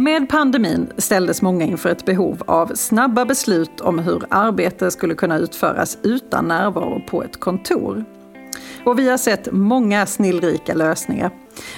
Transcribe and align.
Med 0.00 0.28
pandemin 0.28 0.92
ställdes 0.96 1.42
många 1.42 1.64
inför 1.64 1.88
ett 1.88 2.04
behov 2.04 2.42
av 2.46 2.72
snabba 2.74 3.24
beslut 3.24 3.80
om 3.80 3.98
hur 3.98 4.22
arbete 4.30 4.90
skulle 4.90 5.14
kunna 5.14 5.38
utföras 5.38 5.98
utan 6.02 6.48
närvaro 6.48 7.00
på 7.06 7.22
ett 7.22 7.40
kontor. 7.40 8.04
Och 8.84 8.98
vi 8.98 9.10
har 9.10 9.16
sett 9.16 9.52
många 9.52 10.06
snillrika 10.06 10.74
lösningar. 10.74 11.30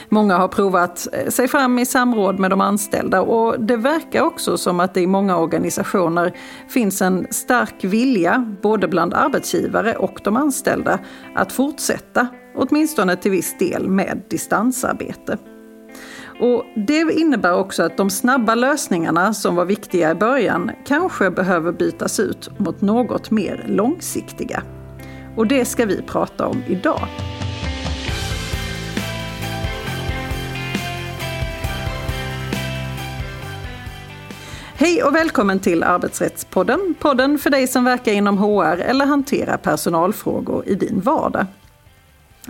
Många 0.08 0.36
har 0.36 0.48
provat 0.48 1.08
eh, 1.12 1.28
sig 1.28 1.48
fram 1.48 1.78
i 1.78 1.86
samråd 1.86 2.38
med 2.38 2.50
de 2.50 2.60
anställda 2.60 3.20
och 3.20 3.60
det 3.60 3.76
verkar 3.76 4.22
också 4.22 4.58
som 4.58 4.80
att 4.80 4.94
det 4.94 5.00
i 5.00 5.06
många 5.06 5.36
organisationer 5.36 6.36
finns 6.68 7.02
en 7.02 7.26
stark 7.30 7.84
vilja, 7.84 8.56
både 8.62 8.88
bland 8.88 9.14
arbetsgivare 9.14 9.96
och 9.96 10.20
de 10.24 10.36
anställda, 10.36 10.98
att 11.34 11.52
fortsätta, 11.52 12.26
åtminstone 12.56 13.16
till 13.16 13.30
viss 13.30 13.58
del, 13.58 13.88
med 13.88 14.22
distansarbete. 14.28 15.38
Och 16.40 16.64
det 16.76 17.12
innebär 17.12 17.54
också 17.54 17.82
att 17.82 17.96
de 17.96 18.10
snabba 18.10 18.54
lösningarna 18.54 19.34
som 19.34 19.56
var 19.56 19.64
viktiga 19.64 20.10
i 20.10 20.14
början 20.14 20.70
kanske 20.86 21.30
behöver 21.30 21.72
bytas 21.72 22.20
ut 22.20 22.58
mot 22.58 22.80
något 22.80 23.30
mer 23.30 23.64
långsiktiga. 23.68 24.62
Och 25.36 25.46
det 25.46 25.64
ska 25.64 25.86
vi 25.86 26.02
prata 26.02 26.46
om 26.46 26.62
idag. 26.68 27.08
Hej 34.74 35.02
och 35.02 35.14
välkommen 35.14 35.60
till 35.60 35.82
Arbetsrättspodden. 35.82 36.94
Podden 36.98 37.38
för 37.38 37.50
dig 37.50 37.66
som 37.66 37.84
verkar 37.84 38.12
inom 38.12 38.38
HR 38.38 38.78
eller 38.78 39.06
hanterar 39.06 39.56
personalfrågor 39.56 40.68
i 40.68 40.74
din 40.74 41.00
vardag. 41.00 41.46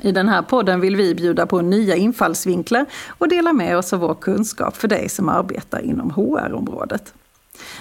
I 0.01 0.13
den 0.13 0.29
här 0.29 0.43
podden 0.43 0.81
vill 0.81 0.97
vi 0.97 1.15
bjuda 1.15 1.47
på 1.47 1.61
nya 1.61 1.97
infallsvinklar 1.97 2.87
och 3.19 3.29
dela 3.29 3.53
med 3.53 3.77
oss 3.77 3.93
av 3.93 4.01
vår 4.01 4.15
kunskap 4.15 4.77
för 4.77 4.89
dig 4.89 5.09
som 5.09 5.29
arbetar 5.29 5.81
inom 5.81 6.11
HR-området. 6.11 7.15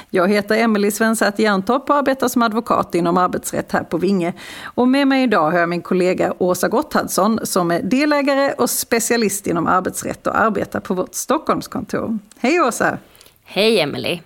Jag 0.10 0.28
heter 0.28 0.56
Emelie 0.58 0.92
Svensäter 0.92 1.44
Jerntorp 1.44 1.90
och 1.90 1.96
arbetar 1.96 2.28
som 2.28 2.42
advokat 2.42 2.96
inom 2.96 3.18
arbetsrätt 3.18 3.72
här 3.72 3.84
på 3.84 3.98
Vinge. 3.98 4.34
Och 4.64 4.88
med 4.88 5.08
mig 5.08 5.24
idag 5.24 5.52
har 5.52 5.60
jag 5.60 5.70
min 5.70 5.82
kollega 5.82 6.34
Åsa 6.38 6.68
Gotthardsson 6.68 7.40
som 7.44 7.72
är 7.72 7.82
delägare 7.82 8.54
och 8.54 8.70
specialist 8.70 9.48
inom 9.48 9.68
arbetsrätt 9.68 10.28
och 10.28 10.40
arbetar 10.40 10.80
på 10.80 10.94
vårt 10.94 11.16
Stockholmskontor. 11.16 12.20
Hej 12.38 12.62
Åsa! 12.62 12.98
Hej 13.44 13.80
Emelie! 13.80 14.22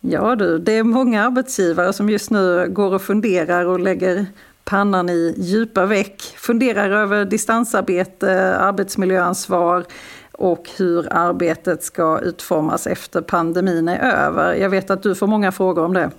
Ja 0.00 0.36
du, 0.36 0.58
det 0.58 0.72
är 0.72 0.82
många 0.82 1.24
arbetsgivare 1.24 1.92
som 1.92 2.10
just 2.10 2.30
nu 2.30 2.68
går 2.68 2.94
och 2.94 3.02
funderar 3.02 3.64
och 3.64 3.80
lägger 3.80 4.26
pannan 4.64 5.08
i 5.08 5.34
djupa 5.36 5.86
veck, 5.86 6.22
funderar 6.22 6.90
över 6.90 7.24
distansarbete, 7.24 8.56
arbetsmiljöansvar 8.56 9.84
och 10.32 10.70
hur 10.76 11.12
arbetet 11.12 11.82
ska 11.82 12.20
utformas 12.20 12.86
efter 12.86 13.20
pandemin 13.20 13.88
är 13.88 13.98
över. 13.98 14.54
Jag 14.54 14.70
vet 14.70 14.90
att 14.90 15.02
du 15.02 15.14
får 15.14 15.26
många 15.26 15.52
frågor 15.52 15.84
om 15.84 15.94
det. 15.94 16.10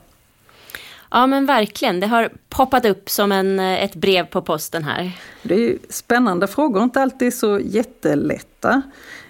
Ja 1.11 1.27
men 1.27 1.45
verkligen, 1.45 1.99
det 1.99 2.07
har 2.07 2.29
poppat 2.49 2.85
upp 2.85 3.09
som 3.09 3.31
en, 3.31 3.59
ett 3.59 3.95
brev 3.95 4.25
på 4.25 4.41
posten 4.41 4.83
här. 4.83 5.11
Det 5.43 5.55
är 5.55 5.77
spännande 5.89 6.47
frågor, 6.47 6.83
inte 6.83 7.01
alltid 7.01 7.33
så 7.33 7.59
jättelätta. 7.59 8.81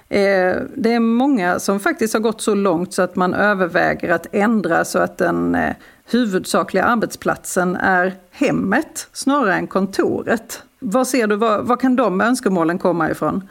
Eh, 0.10 0.56
det 0.76 0.94
är 0.94 1.00
många 1.00 1.60
som 1.60 1.80
faktiskt 1.80 2.14
har 2.14 2.22
gått 2.22 2.42
så 2.42 2.56
långt 2.56 2.94
så 2.94 3.02
att 3.02 3.16
man 3.16 3.34
överväger 3.34 4.10
att 4.10 4.28
ändra 4.32 4.86
så 4.86 5.00
att 5.00 5.18
den 5.18 5.56
eh, 5.56 5.74
huvudsakliga 6.14 6.84
arbetsplatsen 6.84 7.76
är 7.76 8.14
hemmet 8.32 9.08
snarare 9.14 9.56
än 9.56 9.68
kontoret. 9.68 10.64
Vad 10.80 11.08
ser 11.08 11.28
du, 11.28 11.36
var, 11.36 11.62
var 11.62 11.78
kan 11.78 11.96
de 11.96 12.22
önskemålen 12.22 12.80
komma 12.80 13.12
ifrån? 13.12 13.48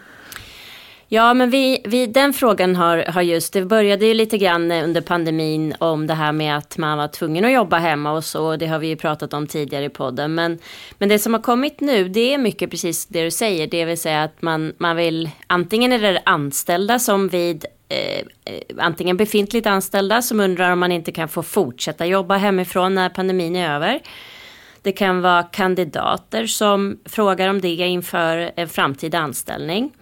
Ja, 1.12 1.34
men 1.34 1.50
vi, 1.50 1.82
vi, 1.84 2.06
den 2.06 2.32
frågan 2.32 2.76
har, 2.76 3.04
har 3.08 3.22
just, 3.22 3.52
det 3.52 3.64
började 3.64 4.06
ju 4.06 4.14
lite 4.14 4.38
grann 4.38 4.72
under 4.72 5.00
pandemin 5.00 5.74
om 5.78 6.06
det 6.06 6.14
här 6.14 6.32
med 6.32 6.56
att 6.56 6.78
man 6.78 6.98
var 6.98 7.08
tvungen 7.08 7.44
att 7.44 7.52
jobba 7.52 7.78
hemma 7.78 8.12
och 8.12 8.24
så. 8.24 8.56
Det 8.56 8.66
har 8.66 8.78
vi 8.78 8.86
ju 8.86 8.96
pratat 8.96 9.34
om 9.34 9.46
tidigare 9.46 9.84
i 9.84 9.88
podden. 9.88 10.34
Men, 10.34 10.58
men 10.98 11.08
det 11.08 11.18
som 11.18 11.34
har 11.34 11.40
kommit 11.40 11.80
nu, 11.80 12.08
det 12.08 12.34
är 12.34 12.38
mycket 12.38 12.70
precis 12.70 13.06
det 13.06 13.24
du 13.24 13.30
säger. 13.30 13.66
Det 13.66 13.84
vill 13.84 13.98
säga 13.98 14.22
att 14.22 14.42
man, 14.42 14.72
man 14.78 14.96
vill, 14.96 15.30
antingen 15.46 15.92
är 15.92 15.98
det 15.98 16.22
anställda 16.24 16.98
som 16.98 17.28
vid 17.28 17.66
Eh, 17.90 18.18
eh, 18.44 18.60
antingen 18.78 19.16
befintligt 19.16 19.66
anställda 19.66 20.22
som 20.22 20.40
undrar 20.40 20.72
om 20.72 20.78
man 20.78 20.92
inte 20.92 21.12
kan 21.12 21.28
få 21.28 21.42
fortsätta 21.42 22.06
jobba 22.06 22.36
hemifrån 22.36 22.94
när 22.94 23.08
pandemin 23.08 23.56
är 23.56 23.74
över. 23.74 24.00
Det 24.82 24.92
kan 24.92 25.20
vara 25.20 25.42
kandidater 25.42 26.46
som 26.46 26.98
frågar 27.04 27.48
om 27.48 27.60
det 27.60 27.68
inför 27.68 28.52
en 28.56 28.68
framtida 28.68 29.18
anställning. 29.18 29.92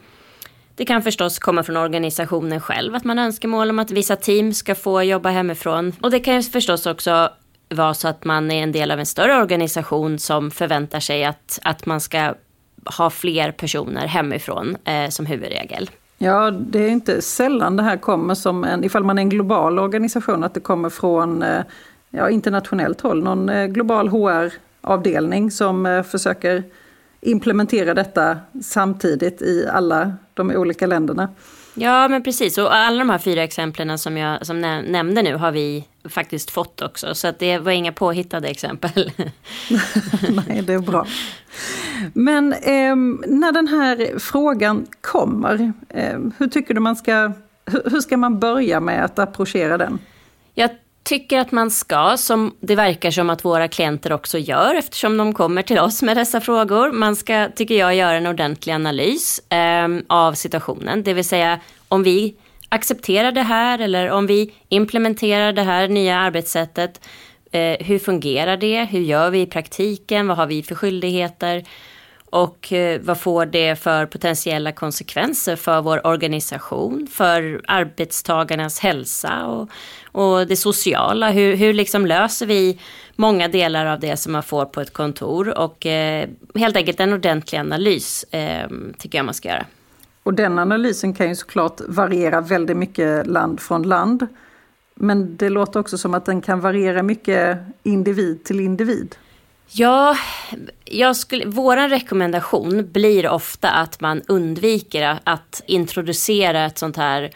Det 0.75 0.85
kan 0.85 1.03
förstås 1.03 1.39
komma 1.39 1.63
från 1.63 1.77
organisationen 1.77 2.61
själv 2.61 2.95
att 2.95 3.05
man 3.05 3.19
har 3.19 3.25
önskemål 3.25 3.71
om 3.71 3.79
att 3.79 3.91
vissa 3.91 4.17
team 4.17 4.55
ska 4.55 4.75
få 4.75 5.03
jobba 5.03 5.31
hemifrån. 5.31 5.93
Och 6.03 6.11
det 6.11 6.21
kan 6.21 6.43
förstås 6.43 6.87
också 6.87 7.31
vara 7.69 7.95
så 7.95 8.09
att 8.09 8.25
man 8.25 8.51
är 8.51 8.63
en 8.63 8.73
del 8.73 8.91
av 8.91 8.99
en 8.99 9.07
större 9.07 9.41
organisation 9.41 10.19
som 10.19 10.51
förväntar 10.51 11.01
sig 11.01 11.25
att, 11.25 11.59
att 11.63 11.87
man 11.87 12.01
ska 12.01 12.35
ha 12.99 13.11
fler 13.11 13.53
personer 13.53 14.07
hemifrån 14.07 14.77
eh, 14.85 15.09
som 15.09 15.27
huvudregel. 15.27 15.91
Ja, 16.19 16.51
det 16.51 16.79
är 16.79 16.89
inte 16.89 17.23
sällan 17.23 17.77
det 17.77 17.83
här 17.83 17.97
kommer 17.97 18.35
som 18.35 18.65
en, 18.65 18.85
ifall 18.85 19.05
man 19.05 19.19
är 19.19 19.23
en 19.23 19.29
global 19.29 19.79
organisation, 19.79 20.45
att 20.45 20.55
det 20.55 20.61
kommer 20.61 20.91
från 20.91 21.43
eh, 21.43 21.63
ja, 22.11 22.31
internationellt 22.31 23.01
håll, 23.01 23.23
någon 23.23 23.49
eh, 23.49 23.67
global 23.67 24.09
HR-avdelning 24.09 25.51
som 25.51 25.87
eh, 25.87 26.03
försöker 26.03 26.63
implementera 27.21 27.95
detta 27.95 28.39
samtidigt 28.63 29.43
i 29.43 29.69
alla 29.73 30.13
de 30.35 30.51
olika 30.51 30.87
länderna. 30.87 31.29
Ja 31.75 32.09
men 32.09 32.23
precis 32.23 32.59
och 32.59 32.75
alla 32.75 32.99
de 32.99 33.11
här 33.11 33.19
fyra 33.19 33.43
exemplen 33.43 33.99
som 33.99 34.17
jag 34.17 34.47
som 34.47 34.61
nämnde 34.61 35.23
nu 35.23 35.35
har 35.35 35.53
vi 35.53 35.85
faktiskt 36.09 36.51
fått 36.51 36.83
också. 36.83 37.15
Så 37.15 37.29
att 37.29 37.39
det 37.39 37.59
var 37.59 37.73
inga 37.73 37.93
påhittade 37.93 38.49
exempel. 38.49 39.13
Nej 40.47 40.63
det 40.63 40.73
är 40.73 40.79
bra. 40.79 41.07
Men 42.13 42.53
eh, 42.53 42.97
när 43.27 43.53
den 43.53 43.69
här 43.69 44.19
frågan 44.19 44.87
kommer, 45.01 45.73
eh, 45.89 46.19
hur 46.39 46.49
tycker 46.49 46.75
du 46.75 46.81
man 46.81 46.97
ska, 46.97 47.33
hur, 47.67 47.91
hur 47.91 48.01
ska 48.01 48.17
man 48.17 48.39
börja 48.39 48.81
med 48.81 49.05
att 49.05 49.19
approchera 49.19 49.79
den? 49.79 49.99
Jag 50.55 50.71
tycker 51.09 51.39
att 51.39 51.53
man 51.53 51.71
ska, 51.71 52.17
som 52.17 52.55
det 52.61 52.77
verkar 52.77 53.11
som 53.11 53.31
att 53.31 53.45
våra 53.45 53.69
klienter 53.69 54.13
också 54.13 54.39
gör 54.39 54.75
eftersom 54.75 55.17
de 55.17 55.35
kommer 55.35 55.63
till 55.63 55.79
oss 55.79 56.03
med 56.03 56.17
dessa 56.17 56.41
frågor. 56.41 56.93
Man 56.93 57.17
ska, 57.17 57.49
tycker 57.57 57.75
jag, 57.75 57.95
göra 57.95 58.17
en 58.17 58.27
ordentlig 58.27 58.73
analys 58.73 59.39
eh, 59.39 59.89
av 60.07 60.33
situationen. 60.33 61.03
Det 61.03 61.15
vill 61.15 61.25
säga 61.25 61.61
om 61.89 62.03
vi 62.03 62.35
accepterar 62.69 63.33
det 63.33 63.43
här 63.43 63.79
eller 63.79 64.11
om 64.11 64.27
vi 64.27 64.55
implementerar 64.69 65.53
det 65.53 65.63
här 65.63 65.89
nya 65.89 66.19
arbetssättet. 66.19 67.01
Eh, 67.53 67.77
hur 67.87 67.99
fungerar 67.99 68.57
det? 68.57 68.85
Hur 68.85 69.01
gör 69.01 69.31
vi 69.31 69.41
i 69.41 69.47
praktiken? 69.47 70.29
Vad 70.29 70.37
har 70.37 70.47
vi 70.47 70.63
för 70.63 70.75
skyldigheter? 70.75 71.65
Och 72.31 72.73
eh, 72.73 73.01
vad 73.01 73.21
får 73.21 73.47
det 73.47 73.77
för 73.77 74.07
potentiella 74.07 74.73
konsekvenser 74.73 75.57
för 75.57 75.81
vår 75.81 76.07
organisation, 76.07 77.07
för 77.13 77.61
arbetstagarnas 77.67 78.79
hälsa 78.79 79.47
och, 79.47 79.71
och 80.13 80.47
det 80.47 80.57
sociala? 80.57 81.31
Hur, 81.31 81.57
hur 81.57 81.75
liksom 81.75 82.07
löser 82.07 82.47
vi 82.47 82.79
många 83.17 83.49
delar 83.49 83.87
av 83.87 84.01
det 84.01 84.17
som 84.17 84.33
man 84.33 84.43
får 84.43 84.65
på 84.65 84.81
ett 84.81 84.93
kontor? 84.93 85.59
Och 85.59 85.87
eh, 85.87 86.29
helt 86.55 86.77
enkelt 86.77 87.01
en 87.01 87.13
ordentlig 87.13 87.59
analys 87.59 88.25
eh, 88.25 88.69
tycker 88.99 89.19
jag 89.19 89.25
man 89.25 89.35
ska 89.35 89.49
göra. 89.49 89.67
Och 90.29 90.35
den 90.35 90.59
analysen 90.59 91.15
kan 91.15 91.29
ju 91.29 91.35
såklart 91.35 91.81
variera 91.89 92.41
väldigt 92.41 92.77
mycket 92.77 93.27
land 93.27 93.61
från 93.61 93.83
land. 93.83 94.27
Men 94.95 95.37
det 95.37 95.49
låter 95.49 95.81
också 95.81 95.99
som 95.99 96.15
att 96.15 96.25
den 96.25 96.41
kan 96.41 96.61
variera 96.61 97.03
mycket 97.03 97.59
individ 97.83 98.45
till 98.45 98.61
individ. 98.61 99.17
Ja, 99.69 100.17
jag 100.85 101.17
skulle, 101.17 101.47
våran 101.47 101.91
rekommendation 101.91 102.89
blir 102.93 103.29
ofta 103.29 103.71
att 103.71 104.01
man 104.01 104.23
undviker 104.29 105.19
att 105.25 105.63
introducera 105.67 106.65
ett 106.65 106.79
sånt 106.79 106.97
här 106.97 107.31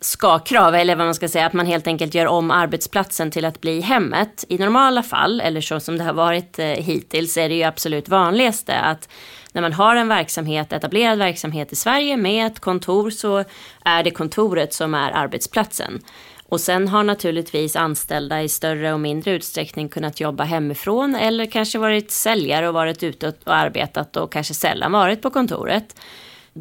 ska-krav, 0.00 0.74
eller 0.74 0.96
vad 0.96 1.06
man 1.06 1.14
ska 1.14 1.28
säga, 1.28 1.46
att 1.46 1.52
man 1.52 1.66
helt 1.66 1.86
enkelt 1.86 2.14
gör 2.14 2.26
om 2.26 2.50
arbetsplatsen 2.50 3.30
till 3.30 3.44
att 3.44 3.60
bli 3.60 3.80
hemmet. 3.80 4.44
I 4.48 4.58
normala 4.58 5.02
fall, 5.02 5.40
eller 5.40 5.60
så 5.60 5.80
som 5.80 5.98
det 5.98 6.04
har 6.04 6.12
varit 6.12 6.58
eh, 6.58 6.66
hittills, 6.66 7.36
är 7.36 7.48
det 7.48 7.54
ju 7.54 7.62
absolut 7.62 8.08
vanligaste 8.08 8.78
att 8.78 9.08
när 9.52 9.62
man 9.62 9.72
har 9.72 9.96
en 9.96 10.08
verksamhet, 10.08 10.72
etablerad 10.72 11.18
verksamhet 11.18 11.72
i 11.72 11.76
Sverige 11.76 12.16
med 12.16 12.46
ett 12.46 12.60
kontor 12.60 13.10
så 13.10 13.44
är 13.84 14.02
det 14.02 14.10
kontoret 14.10 14.74
som 14.74 14.94
är 14.94 15.10
arbetsplatsen. 15.12 16.00
Och 16.48 16.60
sen 16.60 16.88
har 16.88 17.02
naturligtvis 17.02 17.76
anställda 17.76 18.42
i 18.42 18.48
större 18.48 18.92
och 18.92 19.00
mindre 19.00 19.30
utsträckning 19.30 19.88
kunnat 19.88 20.20
jobba 20.20 20.44
hemifrån 20.44 21.14
eller 21.14 21.46
kanske 21.46 21.78
varit 21.78 22.10
säljare 22.10 22.68
och 22.68 22.74
varit 22.74 23.02
ute 23.02 23.28
och 23.28 23.34
arbetat 23.46 24.16
och 24.16 24.32
kanske 24.32 24.54
sällan 24.54 24.92
varit 24.92 25.22
på 25.22 25.30
kontoret. 25.30 25.94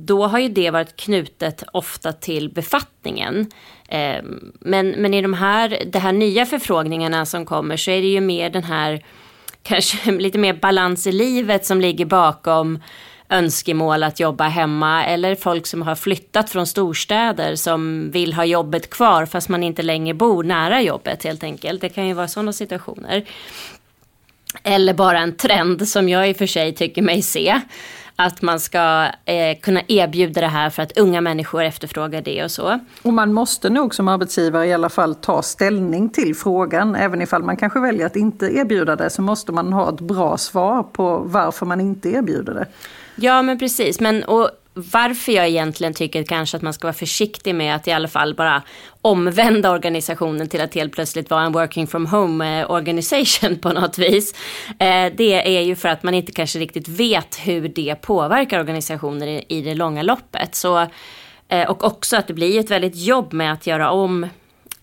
Då 0.06 0.28
har 0.28 0.40
ju 0.40 0.50
det 0.50 0.72
varit 0.72 0.96
knutet 0.96 1.64
ofta 1.74 2.14
till 2.14 2.50
befattningen. 2.50 3.52
Eh, 3.90 4.24
men, 4.60 4.90
men 4.90 5.14
i 5.14 5.22
de 5.22 5.34
här, 5.34 5.84
de 5.86 6.00
här 6.00 6.12
nya 6.12 6.46
förfrågningarna 6.46 7.26
som 7.26 7.46
kommer 7.46 7.78
så 7.78 7.92
är 7.92 8.02
det 8.02 8.08
ju 8.08 8.22
mer 8.22 8.50
den 8.50 8.64
här 8.64 9.06
kanske 9.64 10.12
lite 10.12 10.38
mer 10.38 10.54
balans 10.54 11.08
i 11.08 11.12
livet 11.12 11.66
som 11.66 11.82
ligger 11.82 12.06
bakom 12.06 12.80
önskemål 13.30 14.04
att 14.04 14.20
jobba 14.20 14.48
hemma 14.48 15.06
eller 15.06 15.36
folk 15.36 15.68
som 15.68 15.82
har 15.82 15.96
flyttat 15.96 16.50
från 16.50 16.68
storstäder 16.68 17.56
som 17.56 18.12
vill 18.12 18.34
ha 18.34 18.46
jobbet 18.46 18.90
kvar 18.90 19.26
fast 19.26 19.50
man 19.50 19.64
inte 19.64 19.84
längre 19.84 20.14
bor 20.14 20.44
nära 20.44 20.82
jobbet 20.82 21.24
helt 21.24 21.44
enkelt. 21.44 21.82
Det 21.82 21.90
kan 21.90 22.08
ju 22.08 22.14
vara 22.14 22.28
sådana 22.28 22.54
situationer. 22.54 23.26
Eller 24.64 24.94
bara 24.94 25.20
en 25.20 25.38
trend 25.38 25.88
som 25.88 26.10
jag 26.10 26.30
i 26.30 26.34
och 26.34 26.38
för 26.38 26.46
sig 26.46 26.76
tycker 26.76 27.02
mig 27.02 27.22
se 27.22 27.62
att 28.20 28.42
man 28.42 28.60
ska 28.60 29.12
eh, 29.26 29.60
kunna 29.62 29.82
erbjuda 29.88 30.42
det 30.42 30.48
här 30.48 30.70
för 30.70 30.84
att 30.84 30.98
unga 30.98 31.22
människor 31.22 31.64
efterfrågar 31.64 32.22
det 32.22 32.44
och 32.44 32.52
så. 32.52 32.80
Och 33.04 33.14
man 33.14 33.34
måste 33.34 33.70
nog 33.70 33.96
som 33.96 34.08
arbetsgivare 34.08 34.66
i 34.68 34.74
alla 34.74 34.90
fall 34.90 35.16
ta 35.16 35.42
ställning 35.42 36.10
till 36.10 36.36
frågan. 36.36 36.96
Även 36.96 37.22
ifall 37.22 37.44
man 37.44 37.58
kanske 37.58 37.80
väljer 37.80 38.06
att 38.06 38.16
inte 38.16 38.46
erbjuda 38.46 38.96
det 38.96 39.10
så 39.10 39.22
måste 39.22 39.52
man 39.52 39.74
ha 39.74 39.90
ett 39.90 40.00
bra 40.00 40.38
svar 40.38 40.84
på 40.84 41.18
varför 41.18 41.66
man 41.66 41.82
inte 41.82 42.10
erbjuder 42.10 42.54
det. 42.54 42.66
Ja 43.16 43.42
men 43.42 43.60
precis, 43.60 44.00
men 44.00 44.24
och 44.24 44.50
varför 44.78 45.32
jag 45.32 45.48
egentligen 45.48 45.94
tycker 45.94 46.24
kanske 46.24 46.58
att 46.58 46.64
man 46.64 46.74
ska 46.74 46.88
vara 46.88 46.94
försiktig 46.94 47.56
med 47.56 47.76
att 47.76 47.88
i 47.88 47.92
alla 47.92 48.08
fall 48.08 48.36
bara 48.36 48.64
omvända 49.02 49.72
organisationen 49.72 50.50
till 50.50 50.62
att 50.62 50.74
helt 50.74 50.94
plötsligt 50.94 51.30
vara 51.30 51.44
en 51.44 51.52
working 51.52 51.88
from 51.88 52.06
home 52.06 52.60
eh, 52.60 52.72
organisation 52.72 53.56
på 53.62 53.70
något 53.70 53.98
vis. 53.98 54.34
Eh, 54.80 55.14
det 55.18 55.58
är 55.58 55.62
ju 55.62 55.76
för 55.76 55.90
att 55.90 56.04
man 56.04 56.14
inte 56.14 56.32
kanske 56.32 56.60
riktigt 56.60 56.88
vet 56.88 57.40
hur 57.40 57.68
det 57.68 57.96
påverkar 58.02 58.60
organisationer 58.60 59.52
i 59.54 59.62
det 59.62 59.76
långa 59.76 60.02
loppet. 60.02 60.56
Så, 60.56 60.88
eh, 61.48 61.70
och 61.70 61.84
också 61.84 62.18
att 62.18 62.28
det 62.28 62.34
blir 62.34 62.60
ett 62.60 62.72
väldigt 62.72 62.96
jobb 62.96 63.34
med 63.34 63.54
att 63.54 63.68
göra 63.68 63.92
om 63.92 64.28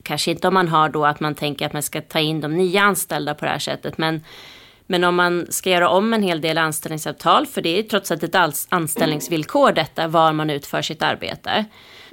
Kanske 0.05 0.31
inte 0.31 0.49
om 0.49 0.55
man 0.55 0.69
har 0.69 0.89
då 0.89 1.07
att 1.07 1.21
man 1.21 1.35
tänker 1.35 1.67
att 1.67 1.73
man 1.73 1.83
ska 1.83 2.01
ta 2.01 2.21
in 2.21 2.41
de 2.41 2.57
nya 2.57 2.83
anställda 2.83 3.35
på 3.35 3.45
det 3.45 3.51
här 3.51 3.59
sättet. 3.59 3.99
Men 3.99 4.21
men 4.87 5.05
om 5.05 5.15
man 5.15 5.47
ska 5.51 5.71
göra 5.71 5.89
om 5.89 6.15
en 6.15 6.23
hel 6.23 6.41
del 6.41 6.59
anställningsavtal, 6.59 7.47
för 7.47 7.63
det 7.63 7.79
är 7.79 7.83
trots 7.83 8.11
allt 8.11 8.23
ett 8.23 8.67
anställningsvillkor 8.69 9.73
detta, 9.73 10.09
var 10.09 10.33
man 10.33 10.51
utför 10.51 10.83
sitt 10.83 11.03
arbete, 11.03 11.65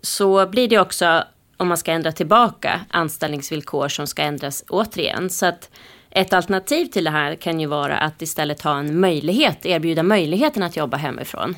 så 0.02 0.48
blir 0.48 0.68
det 0.68 0.80
också, 0.80 1.24
om 1.58 1.68
man 1.68 1.78
ska 1.78 1.92
ändra 1.92 2.12
tillbaka, 2.12 2.80
anställningsvillkor 2.90 3.88
som 3.88 4.08
ska 4.08 4.22
ändras 4.22 4.64
återigen. 4.70 5.30
Så 5.30 5.46
att 5.46 5.70
ett 6.10 6.34
alternativ 6.34 6.86
till 6.86 7.04
det 7.04 7.10
här 7.10 7.36
kan 7.36 7.60
ju 7.60 7.68
vara 7.68 7.98
att 7.98 8.22
istället 8.22 8.62
ha 8.62 8.80
en 8.80 9.00
möjlighet, 9.00 9.66
erbjuda 9.66 10.04
möjligheten 10.04 10.64
att 10.64 10.78
jobba 10.78 10.98
hemifrån. 10.98 11.56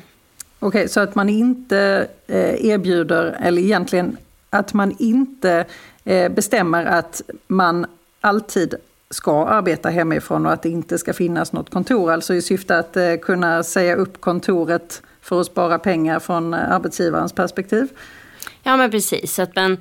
Okej, 0.58 0.68
okay, 0.68 0.88
så 0.88 1.00
att 1.00 1.14
man 1.14 1.28
inte 1.28 2.08
eh, 2.26 2.66
erbjuder, 2.66 3.36
eller 3.42 3.62
egentligen 3.62 4.16
att 4.50 4.74
man 4.74 4.96
inte 4.98 5.64
eh, 6.04 6.32
bestämmer 6.32 6.84
att 6.84 7.22
man 7.46 7.86
alltid 8.20 8.74
ska 9.14 9.46
arbeta 9.46 9.88
hemifrån 9.88 10.46
och 10.46 10.52
att 10.52 10.62
det 10.62 10.68
inte 10.68 10.98
ska 10.98 11.12
finnas 11.12 11.52
något 11.52 11.70
kontor. 11.70 12.12
Alltså 12.12 12.34
i 12.34 12.42
syfte 12.42 12.78
att 12.78 12.96
eh, 12.96 13.14
kunna 13.22 13.62
säga 13.62 13.94
upp 13.94 14.20
kontoret 14.20 15.02
för 15.20 15.40
att 15.40 15.46
spara 15.46 15.78
pengar 15.78 16.20
från 16.20 16.54
eh, 16.54 16.72
arbetsgivarens 16.72 17.32
perspektiv. 17.32 17.88
Ja 18.62 18.76
men 18.76 18.90
precis. 18.90 19.38
Att 19.38 19.56
man, 19.56 19.76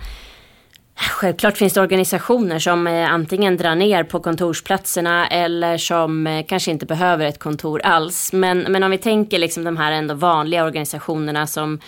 självklart 0.96 1.58
finns 1.58 1.74
det 1.74 1.82
organisationer 1.82 2.60
som 2.60 2.88
eh, 2.88 3.14
antingen 3.14 3.58
drar 3.58 3.76
ner 3.76 4.04
på 4.04 4.20
kontorsplatserna 4.20 5.28
eller 5.28 5.78
som 5.78 6.44
kanske 6.48 6.72
inte 6.72 6.86
behöver 6.86 7.26
ett 7.26 7.40
kontor 7.40 7.82
alls. 7.82 8.34
Men, 8.34 8.60
men 8.60 8.84
om 8.84 8.92
vi 8.92 8.98
tänker 8.98 9.40
liksom 9.40 9.64
de 9.64 9.78
här 9.78 9.92
ändå 9.92 10.14
vanliga 10.14 10.66
organisationerna 10.66 11.48
som 11.48 11.80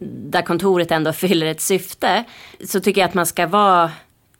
där 0.00 0.42
kontoret 0.42 0.90
ändå 0.90 1.12
fyller 1.22 1.46
ett 1.46 1.60
syfte 1.60 2.24
så 2.64 2.80
tycker 2.80 3.00
jag 3.00 3.08
att 3.08 3.14
man 3.14 3.26
ska 3.26 3.46
vara 3.46 3.90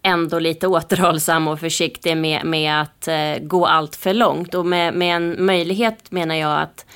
ändå 0.03 0.39
lite 0.39 0.67
återhållsam 0.67 1.49
och 1.49 1.61
försiktig 1.61 2.17
med, 2.17 2.45
med 2.45 2.81
att 2.81 3.09
eh, 3.09 3.39
gå 3.41 3.67
allt 3.67 3.97
för 3.97 4.15
långt. 4.15 4.55
Och 4.55 4.67
med, 4.67 4.95
med 4.95 5.17
en 5.17 5.47
möjlighet 5.47 6.11
menar 6.11 6.35
jag 6.35 6.61
att, 6.61 6.87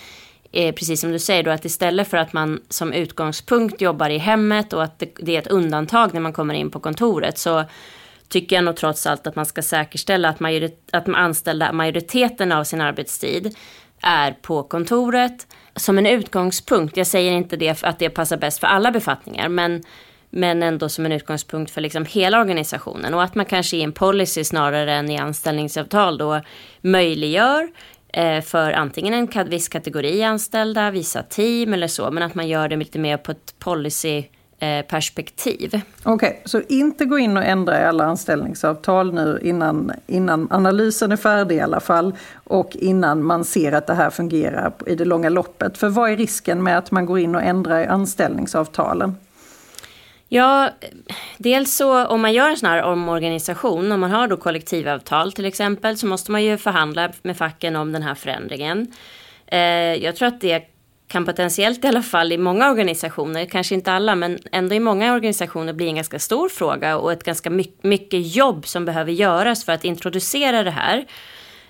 eh, 0.52 0.74
precis 0.74 1.00
som 1.00 1.12
du 1.12 1.18
säger 1.18 1.42
då, 1.42 1.50
att 1.50 1.64
istället 1.64 2.08
för 2.08 2.16
att 2.16 2.32
man 2.32 2.60
som 2.68 2.92
utgångspunkt 2.92 3.80
jobbar 3.80 4.10
i 4.10 4.18
hemmet 4.18 4.72
och 4.72 4.82
att 4.82 4.98
det, 4.98 5.12
det, 5.18 5.36
är 5.36 5.38
ett 5.38 5.46
undantag 5.46 6.14
när 6.14 6.20
man 6.20 6.32
kommer 6.32 6.54
in 6.54 6.70
på 6.70 6.80
kontoret 6.80 7.38
så 7.38 7.64
tycker 8.28 8.56
jag 8.56 8.64
nog 8.64 8.76
trots 8.76 9.06
allt 9.06 9.26
att 9.26 9.36
man 9.36 9.46
ska 9.46 9.62
säkerställa 9.62 10.28
att, 10.28 10.40
majorit, 10.40 10.88
att 10.92 11.06
man 11.06 11.16
anställda 11.16 11.72
majoriteten 11.72 12.52
av 12.52 12.64
sin 12.64 12.80
arbetstid 12.80 13.56
är 14.00 14.32
på 14.32 14.62
kontoret 14.62 15.46
som 15.76 15.98
en 15.98 16.06
utgångspunkt. 16.06 16.96
Jag 16.96 17.06
säger 17.06 17.32
inte 17.32 17.56
det 17.56 17.74
för 17.74 17.86
att 17.86 17.98
det 17.98 18.10
passar 18.10 18.36
bäst 18.36 18.60
för 18.60 18.66
alla 18.66 18.90
befattningar, 18.90 19.48
men 19.48 19.82
men 20.30 20.62
ändå 20.62 20.88
som 20.88 21.06
en 21.06 21.12
utgångspunkt 21.12 21.70
för 21.70 21.80
liksom 21.80 22.04
hela 22.04 22.40
organisationen. 22.40 23.14
Och 23.14 23.22
att 23.22 23.34
man 23.34 23.46
kanske 23.46 23.76
i 23.76 23.82
en 23.82 23.92
policy 23.92 24.44
snarare 24.44 24.92
än 24.92 25.10
i 25.10 25.18
anställningsavtal 25.18 26.18
då 26.18 26.40
möjliggör 26.80 27.68
eh, 28.12 28.40
för 28.40 28.72
antingen 28.72 29.14
en 29.14 29.48
viss 29.48 29.68
kategori 29.68 30.22
anställda, 30.22 30.90
vissa 30.90 31.22
team 31.22 31.74
eller 31.74 31.88
så. 31.88 32.10
Men 32.10 32.22
att 32.22 32.34
man 32.34 32.48
gör 32.48 32.68
det 32.68 32.76
lite 32.76 32.98
mer 32.98 33.16
på 33.16 33.32
ett 33.32 33.54
policy 33.58 34.24
eh, 34.58 34.82
perspektiv. 34.86 35.80
Okej, 36.02 36.28
okay, 36.28 36.32
så 36.44 36.62
inte 36.68 37.04
gå 37.04 37.18
in 37.18 37.36
och 37.36 37.44
ändra 37.44 37.80
i 37.80 37.84
alla 37.84 38.04
anställningsavtal 38.04 39.14
nu 39.14 39.38
innan, 39.42 39.92
innan 40.06 40.48
analysen 40.50 41.12
är 41.12 41.16
färdig 41.16 41.56
i 41.56 41.60
alla 41.60 41.80
fall 41.80 42.14
och 42.44 42.76
innan 42.76 43.24
man 43.24 43.44
ser 43.44 43.72
att 43.72 43.86
det 43.86 43.94
här 43.94 44.10
fungerar 44.10 44.72
i 44.86 44.94
det 44.94 45.04
långa 45.04 45.28
loppet. 45.28 45.78
För 45.78 45.88
vad 45.88 46.10
är 46.10 46.16
risken 46.16 46.62
med 46.62 46.78
att 46.78 46.90
man 46.90 47.06
går 47.06 47.18
in 47.18 47.34
och 47.34 47.42
ändrar 47.42 47.80
i 47.80 47.86
anställningsavtalen? 47.86 49.16
Ja, 50.28 50.70
dels 51.38 51.76
så 51.76 52.06
om 52.06 52.20
man 52.20 52.32
gör 52.32 52.50
en 52.50 52.56
sån 52.56 52.68
här 52.68 52.82
omorganisation, 52.82 53.92
om 53.92 54.00
man 54.00 54.10
har 54.10 54.28
då 54.28 54.36
kollektivavtal 54.36 55.32
till 55.32 55.44
exempel, 55.44 55.98
så 55.98 56.06
måste 56.06 56.32
man 56.32 56.44
ju 56.44 56.56
förhandla 56.56 57.12
med 57.22 57.36
facken 57.36 57.76
om 57.76 57.92
den 57.92 58.02
här 58.02 58.14
förändringen. 58.14 58.92
Eh, 59.46 59.58
jag 59.94 60.16
tror 60.16 60.28
att 60.28 60.40
det 60.40 60.64
kan 61.08 61.24
potentiellt 61.24 61.84
i 61.84 61.88
alla 61.88 62.02
fall 62.02 62.32
i 62.32 62.38
många 62.38 62.70
organisationer, 62.70 63.44
kanske 63.44 63.74
inte 63.74 63.92
alla, 63.92 64.14
men 64.14 64.38
ändå 64.52 64.74
i 64.74 64.80
många 64.80 65.14
organisationer 65.14 65.72
bli 65.72 65.88
en 65.88 65.94
ganska 65.94 66.18
stor 66.18 66.48
fråga 66.48 66.96
och 66.96 67.12
ett 67.12 67.24
ganska 67.24 67.50
mycket 67.82 68.36
jobb 68.36 68.66
som 68.66 68.84
behöver 68.84 69.12
göras 69.12 69.64
för 69.64 69.72
att 69.72 69.84
introducera 69.84 70.62
det 70.62 70.70
här. 70.70 71.06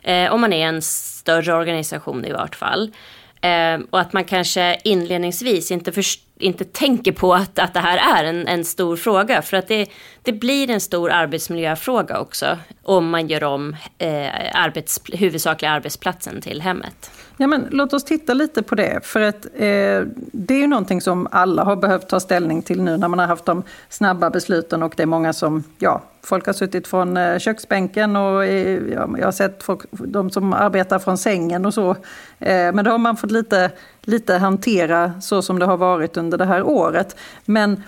Eh, 0.03 0.33
om 0.33 0.41
man 0.41 0.53
är 0.53 0.67
en 0.67 0.83
större 0.83 1.55
organisation 1.55 2.25
i 2.25 2.33
vart 2.33 2.55
fall. 2.55 2.93
Eh, 3.41 3.79
och 3.91 4.01
att 4.01 4.13
man 4.13 4.25
kanske 4.25 4.81
inledningsvis 4.85 5.71
inte, 5.71 5.93
förstår 5.93 6.26
inte 6.39 6.65
tänker 6.65 7.13
på 7.13 7.35
att, 7.35 7.59
att 7.59 7.75
det 7.75 7.81
här 7.81 8.21
är 8.21 8.25
en, 8.25 8.49
en 8.49 8.65
stor 8.65 8.97
fråga. 8.97 9.43
För 9.43 9.57
att 9.57 9.69
det, 9.69 9.87
det 10.23 10.33
blir 10.33 10.71
en 10.71 10.81
stor 10.81 11.11
arbetsmiljöfråga 11.11 12.19
också. 12.19 12.59
Om 12.89 13.11
man 13.11 13.29
gör 13.29 13.45
om 13.45 13.77
eh, 13.99 14.29
arbets, 14.53 15.01
huvudsakliga 15.13 15.71
arbetsplatsen 15.71 16.41
till 16.41 16.63
hemmet. 16.63 17.11
Ja, 17.37 17.47
men 17.47 17.67
låt 17.71 17.93
oss 17.93 18.05
titta 18.05 18.35
lite 18.35 18.63
på 18.63 18.75
det. 18.75 19.01
För 19.07 19.21
att 19.21 19.45
eh, 19.45 20.03
det 20.33 20.55
är 20.55 20.59
ju 20.59 20.67
någonting 20.67 21.01
som 21.01 21.29
alla 21.31 21.65
har 21.65 21.77
behövt 21.77 22.09
ta 22.09 22.21
ställning 22.21 22.63
till 22.63 22.83
nu 22.83 22.97
när 22.97 23.09
man 23.09 23.19
har 23.19 23.27
haft 23.27 23.45
de 23.45 23.63
snabba 23.89 24.31
besluten 24.31 24.83
och 24.83 24.95
det 24.97 25.03
är 25.03 25.07
många 25.07 25.33
som, 25.33 25.65
ja, 25.79 26.03
folk 26.23 26.47
har 26.47 26.53
suttit 26.53 26.87
från 26.87 27.17
eh, 27.17 27.39
köksbänken 27.39 28.17
och 28.17 28.45
eh, 28.45 28.83
ja, 28.93 29.09
jag 29.19 29.25
har 29.25 29.33
sett 29.33 29.63
folk, 29.63 29.81
de 29.91 30.31
som 30.31 30.53
arbetar 30.53 30.99
från 30.99 31.19
sängen 31.19 31.67
och 31.67 31.75
så. 31.75 31.91
Eh, 32.39 32.73
men 32.73 32.85
det 32.85 32.91
har 32.91 32.99
man 32.99 33.17
fått 33.17 33.31
lite, 33.31 33.71
lite 34.03 34.35
hantera 34.35 35.21
så 35.21 35.43
som 35.43 35.59
det 35.59 35.67
har 35.67 35.77
varit 35.77 36.17
under 36.17 36.39
det 36.39 36.45
här 36.45 36.63
året. 36.63 37.17
Men 37.45 37.83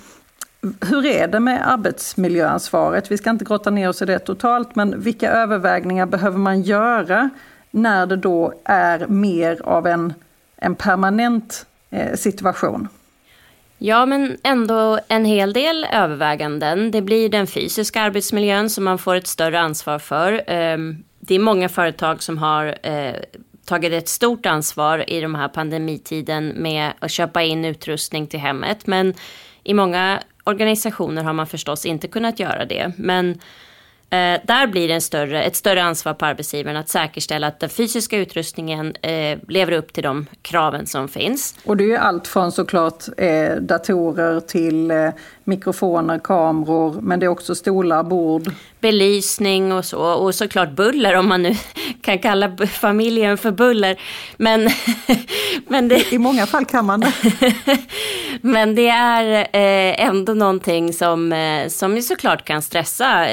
hur 0.60 1.06
är 1.06 1.28
det 1.28 1.40
med 1.40 1.68
arbetsmiljöansvaret? 1.68 3.10
Vi 3.10 3.18
ska 3.18 3.30
inte 3.30 3.44
grotta 3.44 3.70
ner 3.70 3.88
oss 3.88 4.02
i 4.02 4.04
det 4.04 4.18
totalt, 4.18 4.76
men 4.76 5.00
vilka 5.00 5.30
övervägningar 5.30 6.06
behöver 6.06 6.38
man 6.38 6.62
göra 6.62 7.30
när 7.70 8.06
det 8.06 8.16
då 8.16 8.52
är 8.64 9.06
mer 9.06 9.62
av 9.64 9.86
en, 9.86 10.14
en 10.56 10.74
permanent 10.74 11.66
eh, 11.90 12.14
situation? 12.14 12.88
Ja, 13.78 14.06
men 14.06 14.36
ändå 14.42 14.98
en 15.08 15.24
hel 15.24 15.52
del 15.52 15.86
överväganden. 15.92 16.90
Det 16.90 17.02
blir 17.02 17.28
den 17.28 17.46
fysiska 17.46 18.02
arbetsmiljön 18.02 18.70
som 18.70 18.84
man 18.84 18.98
får 18.98 19.14
ett 19.14 19.26
större 19.26 19.60
ansvar 19.60 19.98
för. 19.98 20.42
Ehm, 20.46 21.04
det 21.20 21.34
är 21.34 21.38
många 21.38 21.68
företag 21.68 22.22
som 22.22 22.38
har 22.38 22.78
eh, 22.82 23.14
tagit 23.64 23.92
ett 23.92 24.08
stort 24.08 24.46
ansvar 24.46 25.10
i 25.10 25.20
de 25.20 25.34
här 25.34 25.48
pandemitiden 25.48 26.48
med 26.48 26.92
att 26.98 27.10
köpa 27.10 27.42
in 27.42 27.64
utrustning 27.64 28.26
till 28.26 28.40
hemmet. 28.40 28.86
Men 28.86 29.14
i 29.64 29.74
många 29.74 30.22
organisationer 30.48 31.24
har 31.24 31.32
man 31.32 31.46
förstås 31.46 31.86
inte 31.86 32.08
kunnat 32.08 32.40
göra 32.40 32.64
det. 32.64 32.92
Men 32.96 33.38
Eh, 34.10 34.40
där 34.44 34.66
blir 34.66 34.88
det 34.88 34.94
en 34.94 35.00
större, 35.00 35.42
ett 35.42 35.56
större 35.56 35.82
ansvar 35.82 36.14
på 36.14 36.26
arbetsgivaren 36.26 36.76
att 36.76 36.88
säkerställa 36.88 37.46
att 37.46 37.60
den 37.60 37.68
fysiska 37.68 38.18
utrustningen 38.18 38.94
eh, 39.02 39.38
lever 39.48 39.72
upp 39.72 39.92
till 39.92 40.02
de 40.02 40.26
kraven 40.42 40.86
som 40.86 41.08
finns. 41.08 41.54
Och 41.64 41.76
det 41.76 41.92
är 41.92 41.98
allt 41.98 42.26
från 42.26 42.52
såklart 42.52 43.04
eh, 43.16 43.56
datorer 43.56 44.40
till 44.40 44.90
eh, 44.90 45.10
mikrofoner, 45.44 46.18
kameror, 46.18 47.00
men 47.00 47.20
det 47.20 47.26
är 47.26 47.28
också 47.28 47.54
stolar, 47.54 48.02
bord. 48.02 48.52
Belysning 48.80 49.72
och 49.72 49.84
så, 49.84 50.00
och 50.00 50.34
såklart 50.34 50.70
buller 50.70 51.14
om 51.14 51.28
man 51.28 51.42
nu 51.42 51.54
kan 52.02 52.18
kalla 52.18 52.56
familjen 52.66 53.38
för 53.38 53.50
buller. 53.50 54.00
Men, 54.36 54.70
men 55.68 55.88
det... 55.88 56.12
I 56.12 56.18
många 56.18 56.46
fall 56.46 56.64
kan 56.64 56.84
man 56.84 57.00
det. 57.00 57.12
men 58.40 58.74
det 58.74 58.88
är 58.88 59.38
eh, 59.38 60.06
ändå 60.06 60.34
någonting 60.34 60.92
som, 60.92 61.32
eh, 61.32 61.68
som 61.68 62.02
såklart 62.02 62.44
kan 62.44 62.62
stressa 62.62 63.26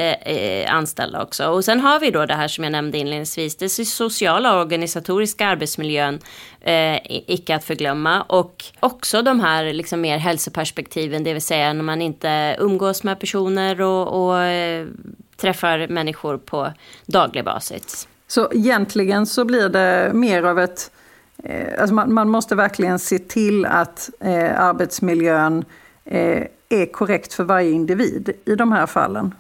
anställda 0.68 1.22
också. 1.24 1.48
Och 1.48 1.66
sen 1.66 1.80
har 1.80 2.00
vi 2.00 2.12
då 2.12 2.26
det 2.26 2.36
här 2.36 2.48
som 2.48 2.64
jag 2.64 2.72
nämnde 2.72 2.98
inledningsvis, 2.98 3.56
det 3.56 3.70
sociala 3.70 4.56
och 4.56 4.62
organisatoriska 4.62 5.48
arbetsmiljön, 5.48 6.20
eh, 6.66 7.00
icke 7.08 7.56
att 7.56 7.64
förglömma. 7.64 8.22
Och 8.22 8.64
också 8.80 9.22
de 9.22 9.40
här 9.40 9.74
liksom 9.74 10.02
mer 10.02 10.18
hälsoperspektiven, 10.18 11.24
det 11.24 11.34
vill 11.34 11.42
säga 11.42 11.74
när 11.74 11.84
man 11.84 12.02
inte 12.02 12.56
umgås 12.60 13.04
med 13.04 13.20
personer 13.20 13.82
och, 13.82 14.28
och 14.28 14.40
eh, 14.40 14.88
träffar 15.38 15.88
människor 15.88 16.38
på 16.38 16.74
daglig 17.06 17.46
basis. 17.46 18.08
Så 18.28 18.52
egentligen 18.54 19.26
så 19.26 19.46
blir 19.46 19.70
det 19.70 20.12
mer 20.14 20.44
av 20.44 20.60
ett 20.60 20.92
eh, 21.44 21.82
Alltså 21.82 21.94
man, 21.94 22.14
man, 22.14 22.30
måste 22.30 22.56
verkligen 22.56 23.00
se 23.00 23.20
till 23.20 23.66
att 23.66 24.10
eh, 24.20 24.62
arbetsmiljön 24.62 25.66
eh, 26.06 26.44
är 26.70 26.92
korrekt 26.92 27.34
för 27.34 27.44
varje 27.44 27.72
individ 27.72 28.30
i 28.46 28.56
de 28.56 28.72
här 28.72 28.88
fallen. 28.88 29.36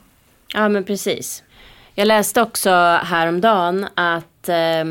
Ja 0.53 0.69
men 0.69 0.83
precis. 0.83 1.43
Jag 1.93 2.07
läste 2.07 2.41
också 2.41 2.69
häromdagen 3.03 3.87
att 3.95 4.49
eh, 4.49 4.85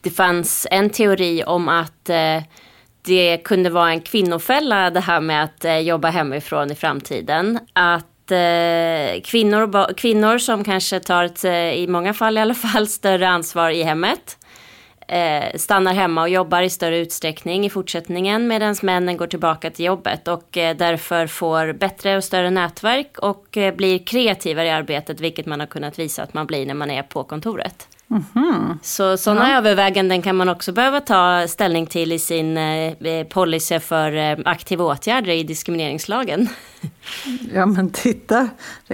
det 0.00 0.10
fanns 0.10 0.66
en 0.70 0.90
teori 0.90 1.44
om 1.46 1.68
att 1.68 2.08
eh, 2.08 2.42
det 3.02 3.36
kunde 3.44 3.70
vara 3.70 3.90
en 3.90 4.00
kvinnofälla 4.00 4.90
det 4.90 5.00
här 5.00 5.20
med 5.20 5.44
att 5.44 5.64
eh, 5.64 5.78
jobba 5.78 6.10
hemifrån 6.10 6.70
i 6.70 6.74
framtiden. 6.74 7.58
Att 7.72 8.30
eh, 8.30 9.20
kvinnor, 9.24 9.94
kvinnor 9.94 10.38
som 10.38 10.64
kanske 10.64 11.00
tar 11.00 11.24
ett, 11.24 11.44
i 11.74 11.86
många 11.88 12.14
fall 12.14 12.38
i 12.38 12.40
alla 12.40 12.54
fall, 12.54 12.86
större 12.86 13.28
ansvar 13.28 13.70
i 13.70 13.82
hemmet 13.82 14.36
stannar 15.54 15.94
hemma 15.94 16.22
och 16.22 16.28
jobbar 16.28 16.62
i 16.62 16.70
större 16.70 16.98
utsträckning 16.98 17.66
i 17.66 17.70
fortsättningen 17.70 18.48
medan 18.48 18.76
männen 18.82 19.16
går 19.16 19.26
tillbaka 19.26 19.70
till 19.70 19.84
jobbet 19.84 20.28
och 20.28 20.48
därför 20.52 21.26
får 21.26 21.72
bättre 21.72 22.16
och 22.16 22.24
större 22.24 22.50
nätverk 22.50 23.18
och 23.18 23.46
blir 23.76 24.06
kreativare 24.06 24.66
i 24.66 24.70
arbetet 24.70 25.20
vilket 25.20 25.46
man 25.46 25.60
har 25.60 25.66
kunnat 25.66 25.98
visa 25.98 26.22
att 26.22 26.34
man 26.34 26.46
blir 26.46 26.66
när 26.66 26.74
man 26.74 26.90
är 26.90 27.02
på 27.02 27.24
kontoret. 27.24 27.88
Mm-hmm. 28.10 28.78
Så 28.82 29.16
sådana 29.16 29.50
ja. 29.50 29.58
överväganden 29.58 30.22
kan 30.22 30.36
man 30.36 30.48
också 30.48 30.72
behöva 30.72 31.00
ta 31.00 31.48
ställning 31.48 31.86
till 31.86 32.12
i 32.12 32.18
sin 32.18 32.56
eh, 32.56 33.26
policy 33.28 33.78
för 33.78 34.16
eh, 34.16 34.38
aktiva 34.44 34.84
åtgärder 34.84 35.32
i 35.32 35.42
diskrimineringslagen. 35.42 36.48
Ja 37.54 37.66
men 37.66 37.90
titta, 37.90 38.48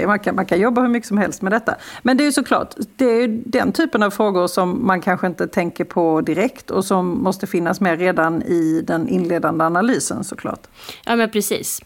man 0.07 0.19
kan, 0.19 0.35
man 0.35 0.47
kan 0.47 0.61
jobba 0.61 0.81
hur 0.81 0.89
mycket 0.89 1.09
som 1.09 1.19
helst 1.19 1.43
med 1.43 1.53
detta. 1.53 1.75
Men 2.03 2.17
det 2.17 2.23
är 2.23 2.27
ju 2.27 2.33
såklart, 2.33 2.75
det 2.97 3.05
är 3.05 3.29
den 3.29 3.73
typen 3.73 4.03
av 4.03 4.11
frågor 4.11 4.47
som 4.47 4.87
man 4.87 5.01
kanske 5.01 5.27
inte 5.27 5.47
tänker 5.49 5.85
på 5.85 6.21
direkt 6.21 6.71
och 6.71 6.85
som 6.85 7.23
måste 7.23 7.47
finnas 7.47 7.81
med 7.81 7.99
redan 7.99 8.43
i 8.43 8.83
den 8.87 9.09
inledande 9.09 9.65
analysen 9.65 10.25
såklart. 10.25 10.67
Ja 11.05 11.17
men 11.17 11.31
precis. 11.31 11.81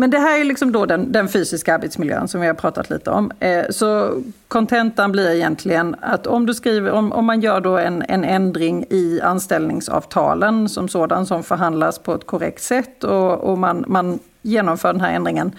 Men 0.00 0.10
det 0.10 0.18
här 0.18 0.40
är 0.40 0.44
liksom 0.44 0.72
då 0.72 0.86
den, 0.86 1.12
den, 1.12 1.28
fysiska 1.28 1.74
arbetsmiljön 1.74 2.28
som 2.28 2.40
vi 2.40 2.46
har 2.46 2.54
pratat 2.54 2.90
lite 2.90 3.10
om. 3.10 3.32
Eh, 3.40 3.64
så 3.70 4.22
kontentan 4.48 5.12
blir 5.12 5.30
egentligen 5.30 5.96
att 6.00 6.26
om, 6.26 6.46
du 6.46 6.54
skriver, 6.54 6.90
om, 6.90 7.12
om 7.12 7.24
man 7.24 7.40
gör 7.40 7.60
då 7.60 7.78
en, 7.78 8.04
en 8.08 8.24
ändring 8.24 8.84
i 8.90 9.20
anställningsavtalen 9.22 10.68
som 10.68 10.88
sådan 10.88 11.26
som 11.26 11.42
förhandlas 11.42 11.98
på 11.98 12.14
ett 12.14 12.26
korrekt 12.26 12.62
sätt 12.62 13.04
och, 13.04 13.38
och 13.38 13.58
man, 13.58 13.84
man 13.88 14.18
genomför 14.42 14.92
den 14.92 15.00
här 15.00 15.12
ändringen. 15.12 15.52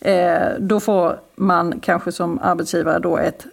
Eh, 0.00 0.48
då 0.58 0.80
får 0.80 1.20
man 1.36 1.80
kanske 1.80 2.12
som 2.12 2.38
arbetsgivare 2.42 2.98
då 2.98 3.16
ett 3.16 3.46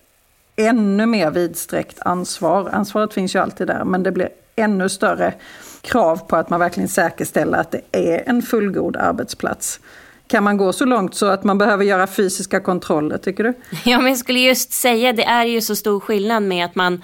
ännu 0.56 1.06
mer 1.06 1.32
vidsträckt 1.32 1.98
ansvar. 2.02 2.70
Ansvaret 2.72 3.14
finns 3.14 3.36
ju 3.36 3.40
alltid 3.40 3.68
där 3.68 3.84
men 3.84 4.04
det 4.04 4.12
blir 4.12 4.30
ännu 4.56 4.90
större 4.90 5.34
krav 5.82 6.18
på 6.28 6.36
att 6.36 6.50
man 6.50 6.60
verkligen 6.60 6.90
säkerställer 6.90 7.58
att 7.58 7.72
det 7.72 7.82
är 7.92 8.30
en 8.30 8.42
fullgod 8.42 8.98
arbetsplats. 8.98 9.80
Kan 10.27 10.44
man 10.44 10.58
gå 10.58 10.74
så 10.74 10.86
långt 10.86 11.15
så 11.15 11.25
att 11.25 11.44
man 11.44 11.58
behöver 11.58 11.84
göra 11.84 12.08
fysiska 12.08 12.60
kontroller, 12.60 13.17
tycker 13.17 13.44
du? 13.44 13.53
Ja, 13.86 13.98
men 13.98 14.08
jag 14.08 14.17
skulle 14.17 14.39
just 14.39 14.72
säga, 14.72 15.13
det 15.13 15.24
är 15.24 15.46
ju 15.46 15.62
så 15.62 15.75
stor 15.75 16.00
skillnad 16.00 16.44
med 16.44 16.65
att 16.65 16.75
man 16.75 17.01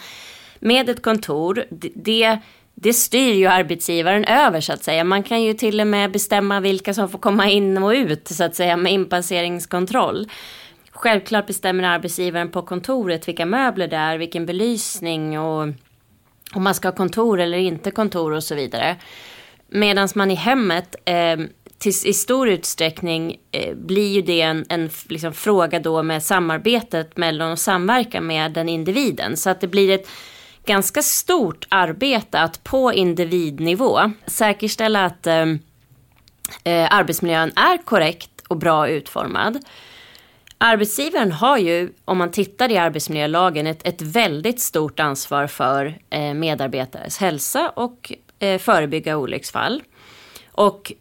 med 0.59 0.89
ett 0.89 1.01
kontor, 1.01 1.65
det, 1.95 2.39
det 2.75 2.93
styr 2.93 3.33
ju 3.33 3.47
arbetsgivaren 3.47 4.25
över 4.25 4.61
så 4.61 4.73
att 4.73 4.83
säga. 4.83 5.03
Man 5.03 5.23
kan 5.23 5.43
ju 5.43 5.53
till 5.53 5.81
och 5.81 5.87
med 5.87 6.11
bestämma 6.11 6.59
vilka 6.59 6.93
som 6.93 7.09
får 7.09 7.19
komma 7.19 7.49
in 7.49 7.77
och 7.77 7.89
ut 7.89 8.27
så 8.27 8.43
att 8.43 8.55
säga 8.55 8.77
med 8.77 8.93
inpasseringskontroll. 8.93 10.29
Självklart 10.91 11.47
bestämmer 11.47 11.83
arbetsgivaren 11.83 12.51
på 12.51 12.61
kontoret 12.61 13.27
vilka 13.27 13.45
möbler 13.45 13.87
det 13.87 13.95
är, 13.95 14.17
vilken 14.17 14.45
belysning 14.45 15.39
och 15.39 15.67
om 16.53 16.63
man 16.63 16.75
ska 16.75 16.87
ha 16.87 16.95
kontor 16.95 17.39
eller 17.39 17.57
inte 17.57 17.91
kontor 17.91 18.31
och 18.31 18.43
så 18.43 18.55
vidare. 18.55 18.95
Medan 19.67 20.09
man 20.15 20.31
i 20.31 20.35
hemmet 20.35 20.95
eh, 21.05 21.37
till, 21.81 21.93
i 22.05 22.13
stor 22.13 22.49
utsträckning 22.49 23.39
eh, 23.51 23.75
blir 23.75 24.13
ju 24.13 24.21
det 24.21 24.41
en, 24.41 24.65
en 24.69 24.89
liksom, 25.09 25.33
fråga 25.33 25.79
då 25.79 26.03
med 26.03 26.23
samarbetet 26.23 27.17
mellan 27.17 27.51
och 27.51 27.59
samverkan 27.59 28.27
med 28.27 28.51
den 28.51 28.69
individen. 28.69 29.37
Så 29.37 29.49
att 29.49 29.61
det 29.61 29.67
blir 29.67 29.89
ett 29.89 30.09
ganska 30.65 31.01
stort 31.01 31.67
arbete 31.69 32.39
att 32.39 32.63
på 32.63 32.93
individnivå 32.93 34.11
säkerställa 34.25 35.05
att 35.05 35.27
eh, 35.27 35.45
eh, 36.63 36.93
arbetsmiljön 36.93 37.51
är 37.55 37.77
korrekt 37.77 38.29
och 38.47 38.57
bra 38.57 38.87
utformad. 38.87 39.59
Arbetsgivaren 40.57 41.31
har 41.31 41.57
ju, 41.57 41.93
om 42.05 42.17
man 42.17 42.31
tittar 42.31 42.71
i 42.71 42.77
arbetsmiljölagen, 42.77 43.67
ett, 43.67 43.87
ett 43.87 44.01
väldigt 44.01 44.61
stort 44.61 44.99
ansvar 44.99 45.47
för 45.47 45.97
eh, 46.09 46.33
medarbetares 46.33 47.17
hälsa 47.17 47.69
och 47.69 48.13
eh, 48.39 48.59
förebygga 48.59 49.17
olycksfall. 49.17 49.83
Och 50.51 50.93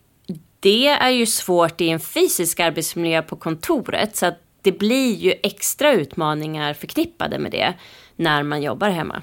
det 0.60 0.88
är 0.88 1.10
ju 1.10 1.26
svårt 1.26 1.80
i 1.80 1.88
en 1.88 2.00
fysisk 2.00 2.60
arbetsmiljö 2.60 3.22
på 3.22 3.36
kontoret 3.36 4.16
så 4.16 4.26
att 4.26 4.38
det 4.62 4.72
blir 4.72 5.14
ju 5.14 5.34
extra 5.42 5.92
utmaningar 5.92 6.74
förknippade 6.74 7.38
med 7.38 7.50
det 7.50 7.74
när 8.16 8.42
man 8.42 8.62
jobbar 8.62 8.88
hemma. 8.88 9.22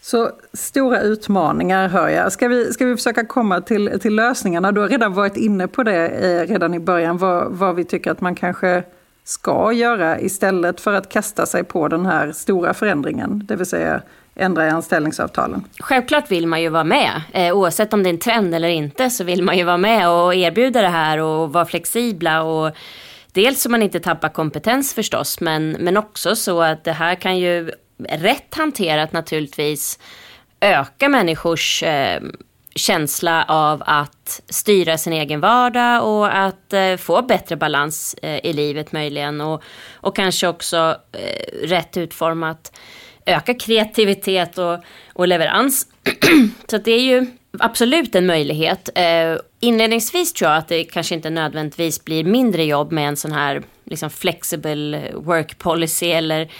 Så 0.00 0.30
stora 0.52 1.00
utmaningar 1.00 1.88
hör 1.88 2.08
jag. 2.08 2.32
Ska 2.32 2.48
vi, 2.48 2.72
ska 2.72 2.86
vi 2.86 2.96
försöka 2.96 3.24
komma 3.26 3.60
till, 3.60 4.00
till 4.00 4.14
lösningarna? 4.14 4.72
Du 4.72 4.80
har 4.80 4.88
redan 4.88 5.14
varit 5.14 5.36
inne 5.36 5.68
på 5.68 5.82
det 5.82 6.08
eh, 6.08 6.48
redan 6.48 6.74
i 6.74 6.80
början, 6.80 7.18
vad, 7.18 7.52
vad 7.52 7.76
vi 7.76 7.84
tycker 7.84 8.10
att 8.10 8.20
man 8.20 8.34
kanske 8.34 8.82
ska 9.30 9.72
göra 9.72 10.20
istället 10.20 10.80
för 10.80 10.94
att 10.94 11.08
kasta 11.08 11.46
sig 11.46 11.64
på 11.64 11.88
den 11.88 12.06
här 12.06 12.32
stora 12.32 12.74
förändringen, 12.74 13.42
det 13.44 13.56
vill 13.56 13.66
säga 13.66 14.02
ändra 14.34 14.66
i 14.66 14.70
anställningsavtalen. 14.70 15.64
Självklart 15.80 16.30
vill 16.30 16.46
man 16.46 16.62
ju 16.62 16.68
vara 16.68 16.84
med. 16.84 17.22
Eh, 17.32 17.56
oavsett 17.56 17.92
om 17.92 18.02
det 18.02 18.08
är 18.08 18.12
en 18.12 18.18
trend 18.18 18.54
eller 18.54 18.68
inte 18.68 19.10
så 19.10 19.24
vill 19.24 19.42
man 19.42 19.58
ju 19.58 19.64
vara 19.64 19.76
med 19.76 20.10
och 20.10 20.34
erbjuda 20.34 20.82
det 20.82 20.88
här 20.88 21.18
och 21.18 21.52
vara 21.52 21.66
flexibla. 21.66 22.42
Och 22.42 22.76
dels 23.32 23.62
så 23.62 23.70
man 23.70 23.82
inte 23.82 24.00
tappar 24.00 24.28
kompetens 24.28 24.94
förstås 24.94 25.40
men, 25.40 25.70
men 25.70 25.96
också 25.96 26.36
så 26.36 26.62
att 26.62 26.84
det 26.84 26.92
här 26.92 27.14
kan 27.14 27.38
ju 27.38 27.70
rätt 28.08 28.54
hanterat 28.54 29.12
naturligtvis 29.12 29.98
öka 30.60 31.08
människors 31.08 31.82
eh, 31.82 32.20
känsla 32.74 33.44
av 33.48 33.82
att 33.86 34.40
styra 34.48 34.98
sin 34.98 35.12
egen 35.12 35.40
vardag 35.40 36.08
och 36.08 36.36
att 36.38 36.72
eh, 36.72 36.96
få 36.96 37.22
bättre 37.22 37.56
balans 37.56 38.14
eh, 38.22 38.46
i 38.46 38.52
livet 38.52 38.92
möjligen. 38.92 39.40
Och, 39.40 39.62
och 39.92 40.16
kanske 40.16 40.48
också 40.48 40.96
eh, 41.12 41.66
rätt 41.68 41.96
utformat 41.96 42.72
öka 43.26 43.54
kreativitet 43.54 44.58
och, 44.58 44.78
och 45.12 45.28
leverans. 45.28 45.86
så 46.70 46.78
det 46.78 46.92
är 46.92 47.02
ju 47.02 47.26
absolut 47.58 48.14
en 48.14 48.26
möjlighet. 48.26 48.88
Eh, 48.94 49.36
inledningsvis 49.60 50.32
tror 50.32 50.50
jag 50.50 50.58
att 50.58 50.68
det 50.68 50.84
kanske 50.84 51.14
inte 51.14 51.30
nödvändigtvis 51.30 52.04
blir 52.04 52.24
mindre 52.24 52.64
jobb 52.64 52.92
med 52.92 53.08
en 53.08 53.16
sån 53.16 53.32
här 53.32 53.62
liksom 53.84 54.10
flexible 54.10 55.12
work 55.14 55.58
policy 55.58 56.10
eller 56.10 56.50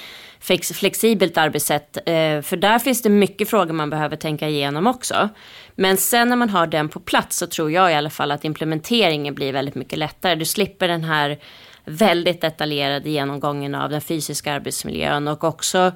flexibelt 0.41 1.39
arbetssätt. 1.39 1.97
Eh, 1.97 2.43
för 2.43 2.57
där 2.57 2.79
finns 2.79 3.03
det 3.03 3.09
mycket 3.09 3.51
frågor 3.51 3.73
man 3.73 3.91
behöver 3.91 4.17
tänka 4.17 4.49
igenom 4.49 4.87
också. 4.87 5.29
Men 5.75 5.97
sen 5.97 6.29
när 6.29 6.37
man 6.37 6.51
har 6.51 6.67
den 6.67 6.89
på 6.89 7.01
plats 7.01 7.37
så 7.37 7.47
tror 7.47 7.71
jag 7.71 7.93
i 7.93 7.95
alla 7.95 8.11
fall 8.11 8.31
att 8.31 8.45
implementeringen 8.45 9.35
blir 9.35 9.53
väldigt 9.53 9.75
mycket 9.75 9.99
lättare. 9.99 10.35
Du 10.35 10.45
slipper 10.45 10.89
den 10.89 11.05
här 11.05 11.39
väldigt 11.85 12.41
detaljerade 12.41 13.11
genomgången 13.11 13.75
av 13.75 13.91
den 13.91 14.01
fysiska 14.01 14.53
arbetsmiljön 14.53 15.29
och 15.29 15.45
också 15.45 15.93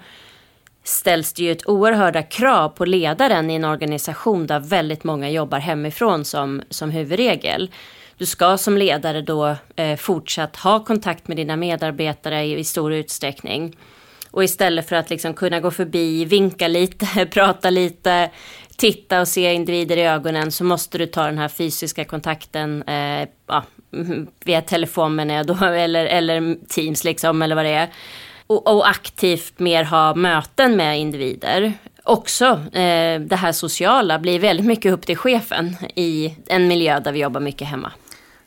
ställs 0.84 1.32
det 1.32 1.42
ju 1.42 1.52
ett 1.52 1.68
oerhörda 1.68 2.22
krav 2.22 2.68
på 2.68 2.84
ledaren 2.84 3.50
i 3.50 3.54
en 3.54 3.64
organisation 3.64 4.46
där 4.46 4.60
väldigt 4.60 5.04
många 5.04 5.30
jobbar 5.30 5.58
hemifrån 5.58 6.24
som, 6.24 6.62
som 6.70 6.90
huvudregel. 6.90 7.70
Du 8.18 8.26
ska 8.26 8.56
som 8.56 8.78
ledare 8.78 9.22
då 9.22 9.56
eh, 9.76 9.96
fortsatt 9.96 10.56
ha 10.56 10.84
kontakt 10.84 11.28
med 11.28 11.36
dina 11.36 11.56
medarbetare 11.56 12.44
i, 12.44 12.58
i, 12.58 12.64
stor 12.64 12.92
utsträckning. 12.92 13.76
Och 14.34 14.44
istället 14.44 14.88
för 14.88 14.96
att 14.96 15.10
liksom 15.10 15.34
kunna 15.34 15.60
gå 15.60 15.70
förbi, 15.70 16.24
vinka 16.24 16.68
lite, 16.68 17.26
prata 17.30 17.70
lite, 17.70 18.30
titta 18.76 19.20
och 19.20 19.28
se 19.28 19.52
individer 19.52 19.96
i 19.96 20.06
ögonen 20.06 20.52
så 20.52 20.64
måste 20.64 20.98
du 20.98 21.06
ta 21.06 21.26
den 21.26 21.38
här 21.38 21.48
fysiska 21.48 22.04
kontakten 22.04 22.82
eh, 22.82 23.28
ja, 23.46 23.64
via 24.44 24.60
telefon 24.60 25.16
då, 25.46 25.54
eller, 25.64 26.06
eller 26.06 26.66
Teams 26.68 27.04
liksom, 27.04 27.42
eller 27.42 27.54
vad 27.54 27.64
det 27.64 27.70
är 27.70 27.88
och, 28.46 28.76
och 28.76 28.88
aktivt 28.88 29.58
mer 29.58 29.84
ha 29.84 30.14
möten 30.14 30.76
med 30.76 31.00
individer. 31.00 31.72
Också 32.02 32.44
eh, 32.72 33.20
det 33.20 33.36
här 33.36 33.52
sociala 33.52 34.18
blir 34.18 34.38
väldigt 34.38 34.66
mycket 34.66 34.92
upp 34.92 35.06
till 35.06 35.16
chefen 35.16 35.76
i 35.94 36.36
en 36.46 36.68
miljö 36.68 37.00
där 37.00 37.12
vi 37.12 37.20
jobbar 37.20 37.40
mycket 37.40 37.68
hemma. 37.68 37.92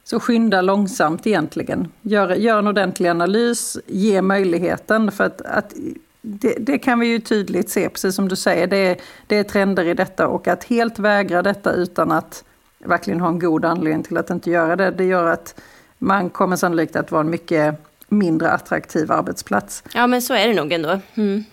Så 0.09 0.19
skynda 0.19 0.61
långsamt 0.61 1.27
egentligen. 1.27 1.91
Gör, 2.01 2.35
gör 2.35 2.59
en 2.59 2.67
ordentlig 2.67 3.09
analys, 3.09 3.77
ge 3.85 4.21
möjligheten. 4.21 5.11
För 5.11 5.23
att, 5.23 5.41
att 5.41 5.73
det, 6.21 6.55
det, 6.59 6.77
kan 6.77 6.99
vi 6.99 7.07
ju 7.07 7.19
tydligt 7.19 7.69
se, 7.69 7.89
precis 7.89 8.15
som 8.15 8.27
du 8.27 8.35
säger, 8.35 8.67
det 8.67 8.77
är, 8.77 8.97
det 9.27 9.35
är 9.37 9.43
trender 9.43 9.85
i 9.85 9.93
detta 9.93 10.27
och 10.27 10.47
att 10.47 10.63
helt 10.63 10.99
vägra 10.99 11.41
detta 11.41 11.71
utan 11.71 12.11
att 12.11 12.43
verkligen 12.79 13.19
ha 13.19 13.27
en 13.27 13.39
god 13.39 13.65
anledning 13.65 14.03
till 14.03 14.17
att 14.17 14.29
inte 14.29 14.51
göra 14.51 14.75
det, 14.75 14.91
det 14.91 15.03
gör 15.03 15.25
att 15.25 15.61
man 15.97 16.29
kommer 16.29 16.55
sannolikt 16.55 16.95
att 16.95 17.11
vara 17.11 17.21
en 17.21 17.29
mycket 17.29 17.75
mindre 18.07 18.51
attraktiv 18.51 19.11
arbetsplats. 19.11 19.83
Ja 19.93 20.07
men 20.07 20.21
så 20.21 20.33
är 20.33 20.47
det 20.47 20.53
nog 20.53 20.71
ändå. 20.71 20.99
Mm. 21.15 21.43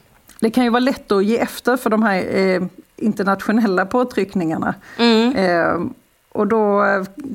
Det 0.40 0.50
kan 0.50 0.64
ju 0.64 0.70
vara 0.70 0.80
lätt 0.80 1.12
att 1.12 1.24
ge 1.24 1.38
efter 1.38 1.76
för 1.76 1.90
de 1.90 2.02
här 2.02 2.36
eh, 2.36 2.62
internationella 2.96 3.86
påtryckningarna. 3.86 4.74
Mm. 4.98 5.36
Eh, 5.36 5.90
och 6.34 6.46
då 6.46 6.84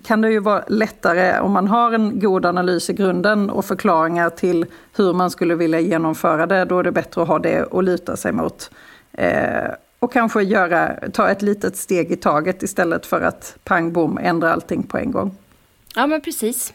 kan 0.04 0.22
det 0.22 0.32
ju 0.32 0.40
vara 0.40 0.64
lättare 0.68 1.40
om 1.40 1.52
man 1.52 1.68
har 1.68 1.92
en 1.92 2.20
god 2.20 2.46
analys 2.46 2.90
i 2.90 2.94
grunden 2.94 3.50
och 3.50 3.66
förklaringar 3.66 4.30
till 4.30 4.66
hur 4.96 5.14
man 5.14 5.32
skulle 5.32 5.56
vilja 5.56 5.80
genomföra 5.80 6.46
det. 6.46 6.66
Då 6.66 6.80
är 6.80 6.84
det 6.84 6.92
bättre 6.92 7.22
att 7.22 7.28
ha 7.28 7.40
det 7.40 7.74
att 7.74 7.84
luta 7.84 8.18
sig 8.18 8.32
mot. 8.32 8.72
Eh, 9.12 9.72
och 10.00 10.14
kanske 10.14 10.44
göra, 10.44 10.96
ta 11.14 11.30
ett 11.30 11.42
litet 11.42 11.78
steg 11.78 12.12
i 12.12 12.16
taget 12.16 12.64
istället 12.64 13.06
för 13.06 13.22
att 13.22 13.58
pang 13.64 13.94
bom 13.94 14.18
ändra 14.18 14.54
allting 14.54 14.84
på 14.84 14.98
en 14.98 15.12
gång. 15.12 15.38
Ja 15.96 16.08
men 16.08 16.22
precis. 16.22 16.74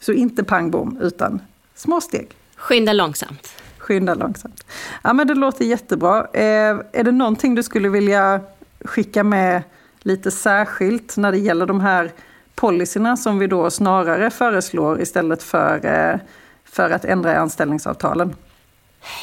Så 0.00 0.12
inte 0.12 0.44
pang 0.44 0.70
bom 0.70 0.98
utan 1.02 1.42
små 1.74 2.00
steg. 2.00 2.28
Skynda 2.56 2.92
långsamt. 2.92 3.48
Skynda 3.78 4.14
långsamt. 4.14 4.66
Ja 5.02 5.12
men 5.12 5.26
det 5.26 5.34
låter 5.34 5.64
jättebra. 5.64 6.18
Eh, 6.32 6.80
är 6.92 7.04
det 7.04 7.12
någonting 7.12 7.54
du 7.54 7.62
skulle 7.62 7.88
vilja 7.88 8.40
skicka 8.84 9.24
med 9.24 9.62
lite 10.02 10.30
särskilt 10.30 11.16
när 11.16 11.32
det 11.32 11.38
gäller 11.38 11.66
de 11.66 11.80
här 11.80 12.10
policyerna 12.54 13.16
som 13.16 13.38
vi 13.38 13.46
då 13.46 13.70
snarare 13.70 14.30
föreslår 14.30 15.00
istället 15.00 15.42
för, 15.42 15.86
eh, 15.86 16.20
för 16.64 16.90
att 16.90 17.04
ändra 17.04 17.36
anställningsavtalen? 17.36 18.36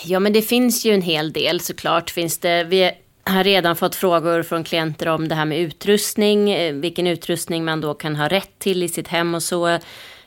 Ja 0.06 0.20
men 0.20 0.34
det 0.34 0.42
finns 0.42 0.86
ju 0.86 0.94
en 0.94 1.02
hel 1.02 1.34
del 1.34 1.60
såklart. 1.60 2.10
Finns 2.10 2.38
det, 2.38 2.64
vi 2.64 2.92
har 3.24 3.44
redan 3.44 3.76
fått 3.76 3.96
frågor 3.96 4.44
från 4.44 4.64
klienter 4.64 5.08
om 5.08 5.28
det 5.28 5.36
här 5.36 5.46
med 5.46 5.60
utrustning, 5.60 6.52
eh, 6.52 6.74
vilken 6.74 7.08
utrustning 7.08 7.66
man 7.66 7.82
då 7.82 7.94
kan 7.94 8.16
ha 8.16 8.28
rätt 8.28 8.60
till 8.60 8.84
i 8.84 8.90
sitt 8.90 9.08
hem 9.08 9.36
och 9.36 9.44
så. 9.44 9.80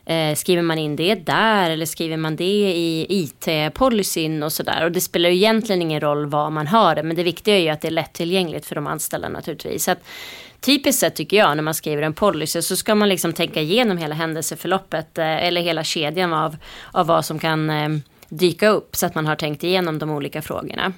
Eh, 0.05 0.35
skriver 0.35 0.63
man 0.63 0.79
in 0.79 0.97
det 0.97 1.15
där 1.15 1.71
eller 1.71 1.87
skriver 1.87 2.17
man 2.17 2.37
det 2.37 2.73
i 2.75 3.07
IT-policyn 3.09 4.43
och 4.43 4.53
sådär. 4.53 4.85
Och 4.85 4.93
det 4.93 5.01
spelar 5.01 5.29
ju 5.29 5.37
egentligen 5.37 5.83
ingen 5.83 6.01
roll 6.01 6.27
var 6.27 6.51
man 6.51 6.67
har 6.67 6.95
det, 6.95 7.03
men 7.03 7.17
det 7.17 7.23
viktiga 7.23 7.57
är 7.57 7.61
ju 7.61 7.69
att 7.69 7.81
det 7.81 7.89
är 7.89 7.93
lättillgängligt 7.93 8.67
för 8.67 8.75
de 8.75 8.87
anställda 8.87 9.29
naturligtvis. 9.29 9.85
Så 9.85 9.91
att, 9.91 10.05
typiskt 10.61 11.01
sett 11.01 11.15
tycker 11.15 11.37
jag 11.37 11.57
när 11.57 11.63
man 11.63 11.75
skriver 11.75 12.03
en 12.03 12.15
policy 12.15 12.63
så 12.63 12.77
ska 12.77 12.95
man 12.95 13.09
liksom 13.09 13.33
tänka 13.33 13.61
igenom 13.61 13.99
hela 13.99 14.15
händelseförloppet 14.15 15.19
eh, 15.19 15.47
eller 15.47 15.61
hela 15.61 15.85
kedjan 15.85 16.33
av, 16.33 16.57
av 16.93 17.07
vad 17.07 17.25
som 17.25 17.39
kan 17.39 17.71
eh, 17.71 17.89
dyka 18.29 18.69
upp 18.69 18.97
så 18.97 19.07
att 19.07 19.15
man 19.15 19.27
har 19.27 19.37
tänkt 19.37 19.65
igenom 19.65 19.99
de 19.99 20.11
olika 20.11 20.43
frågorna. 20.43 20.93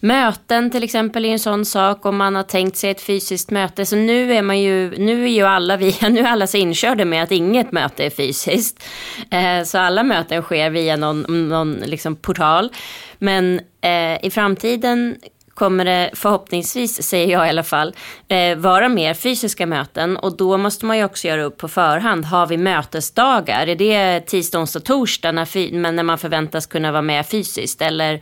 Möten 0.00 0.70
till 0.70 0.84
exempel 0.84 1.24
är 1.24 1.28
en 1.28 1.38
sån 1.38 1.64
sak 1.64 2.06
om 2.06 2.16
man 2.16 2.34
har 2.34 2.42
tänkt 2.42 2.76
sig 2.76 2.90
ett 2.90 3.00
fysiskt 3.00 3.50
möte. 3.50 3.86
Så 3.86 3.96
nu 3.96 4.34
är 4.34 4.42
man 4.42 4.60
ju, 4.60 4.90
nu 4.98 5.24
är 5.24 5.28
ju 5.28 5.42
alla 5.42 5.76
vi, 5.76 5.96
nu 6.00 6.20
är 6.20 6.26
alla 6.26 6.46
så 6.46 6.56
inkörda 6.56 7.04
med 7.04 7.22
att 7.22 7.32
inget 7.32 7.72
möte 7.72 8.04
är 8.04 8.10
fysiskt. 8.10 8.84
Eh, 9.30 9.64
så 9.64 9.78
alla 9.78 10.02
möten 10.02 10.42
sker 10.42 10.70
via 10.70 10.96
någon, 10.96 11.48
någon 11.48 11.74
liksom 11.74 12.16
portal. 12.16 12.70
Men 13.18 13.60
eh, 13.80 14.24
i 14.24 14.30
framtiden 14.30 15.16
kommer 15.54 15.84
det 15.84 16.10
förhoppningsvis, 16.14 17.02
säger 17.02 17.32
jag 17.32 17.46
i 17.46 17.50
alla 17.50 17.62
fall, 17.62 17.94
eh, 18.28 18.56
vara 18.56 18.88
mer 18.88 19.14
fysiska 19.14 19.66
möten. 19.66 20.16
Och 20.16 20.36
då 20.36 20.56
måste 20.56 20.86
man 20.86 20.98
ju 20.98 21.04
också 21.04 21.28
göra 21.28 21.42
upp 21.42 21.58
på 21.58 21.68
förhand. 21.68 22.24
Har 22.24 22.46
vi 22.46 22.56
mötesdagar? 22.56 23.66
Är 23.66 23.76
det 23.76 24.20
tisdag, 24.20 24.58
onsdag, 24.58 24.80
torsdag 24.80 25.32
när, 25.32 25.92
när 25.92 26.02
man 26.02 26.18
förväntas 26.18 26.66
kunna 26.66 26.92
vara 26.92 27.02
med 27.02 27.26
fysiskt? 27.26 27.82
Eller 27.82 28.20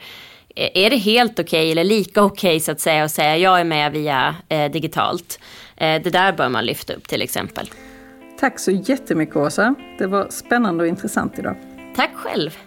är 0.56 0.90
det 0.90 0.96
helt 0.96 1.32
okej 1.32 1.44
okay, 1.44 1.70
eller 1.70 1.84
lika 1.84 2.22
okej 2.22 2.48
okay, 2.48 2.60
så 2.60 2.72
att 2.72 2.80
säga 2.80 3.04
att 3.04 3.10
säga 3.10 3.36
jag 3.36 3.60
är 3.60 3.64
med 3.64 3.92
via 3.92 4.36
eh, 4.48 4.70
digitalt. 4.70 5.40
Eh, 5.76 6.02
det 6.02 6.10
där 6.10 6.32
bör 6.32 6.48
man 6.48 6.64
lyfta 6.64 6.94
upp 6.94 7.08
till 7.08 7.22
exempel. 7.22 7.70
Tack 8.40 8.58
så 8.58 8.70
jättemycket 8.70 9.36
Åsa. 9.36 9.74
Det 9.98 10.06
var 10.06 10.26
spännande 10.30 10.82
och 10.82 10.88
intressant 10.88 11.38
idag. 11.38 11.56
Tack 11.96 12.10
själv. 12.14 12.58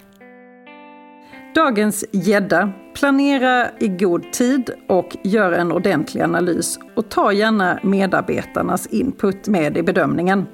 Dagens 1.55 2.05
gädda. 2.11 2.71
Planera 2.95 3.67
i 3.79 3.87
god 3.87 4.33
tid 4.33 4.69
och 4.87 5.17
gör 5.23 5.51
en 5.51 5.71
ordentlig 5.71 6.21
analys. 6.21 6.79
Och 6.95 7.09
ta 7.09 7.31
gärna 7.31 7.79
medarbetarnas 7.83 8.87
input 8.87 9.47
med 9.47 9.77
i 9.77 9.83
bedömningen. 9.83 10.45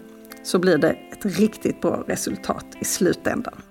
Så 0.43 0.59
blir 0.59 0.77
det 0.77 0.89
ett 1.11 1.25
riktigt 1.39 1.81
bra 1.81 2.03
resultat 2.07 2.65
i 2.79 2.85
slutändan. 2.85 3.61